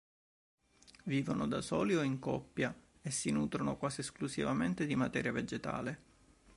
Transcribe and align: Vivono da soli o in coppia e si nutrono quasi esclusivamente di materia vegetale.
Vivono 1.03 1.47
da 1.47 1.61
soli 1.61 1.93
o 1.93 2.01
in 2.01 2.17
coppia 2.17 2.75
e 3.03 3.11
si 3.11 3.29
nutrono 3.29 3.77
quasi 3.77 3.99
esclusivamente 4.01 4.87
di 4.87 4.95
materia 4.95 5.31
vegetale. 5.31 5.99